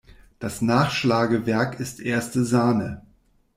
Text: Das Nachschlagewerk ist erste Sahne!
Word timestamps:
Das 0.39 0.63
Nachschlagewerk 0.63 1.79
ist 1.79 1.99
erste 1.99 2.43
Sahne! 2.43 3.03